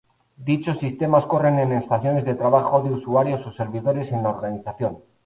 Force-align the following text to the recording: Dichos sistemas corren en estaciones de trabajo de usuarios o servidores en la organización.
Dichos 0.49 0.79
sistemas 0.79 1.27
corren 1.27 1.59
en 1.59 1.73
estaciones 1.73 2.25
de 2.25 2.33
trabajo 2.33 2.81
de 2.81 2.89
usuarios 2.89 3.45
o 3.45 3.51
servidores 3.51 4.11
en 4.11 4.23
la 4.23 4.29
organización. 4.29 4.97